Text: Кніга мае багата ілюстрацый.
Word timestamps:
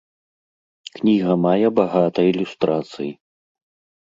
Кніга 0.99 1.33
мае 1.45 1.67
багата 1.81 2.19
ілюстрацый. 2.31 3.09